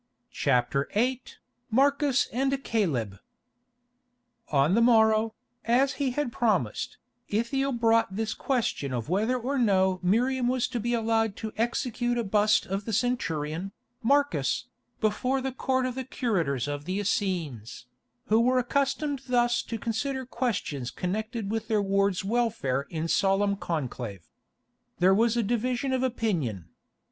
[0.31, 1.21] CHAPTER VIII
[1.69, 3.19] MARCUS AND CALEB
[4.49, 9.99] On the morrow, as he had promised, Ithiel brought this question of whether or no
[10.01, 14.65] Miriam was to be allowed to execute a bust of the centurion, Marcus,
[14.99, 17.85] before the Court of the Curators of the Essenes,
[18.25, 24.25] who were accustomed thus to consider questions connected with their ward's welfare in solemn conclave.
[24.97, 26.69] There was a division of opinion.